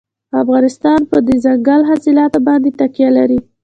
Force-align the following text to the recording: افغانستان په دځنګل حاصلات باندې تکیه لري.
افغانستان 0.41 0.99
په 1.11 1.17
دځنګل 1.27 1.81
حاصلات 1.89 2.33
باندې 2.47 2.69
تکیه 2.79 3.09
لري. 3.17 3.39